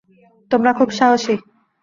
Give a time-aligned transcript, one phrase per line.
[0.51, 1.35] তোমরা খুব সাহসী।